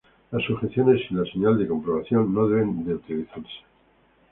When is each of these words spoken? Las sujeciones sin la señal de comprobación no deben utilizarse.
Las 0.31 0.41
sujeciones 0.45 0.99
sin 1.07 1.19
la 1.23 1.31
señal 1.31 1.59
de 1.59 1.67
comprobación 1.67 2.33
no 2.33 2.47
deben 2.47 2.69
utilizarse. 2.91 3.59